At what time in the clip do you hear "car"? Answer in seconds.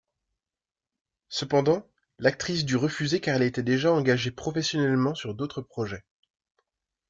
3.21-3.35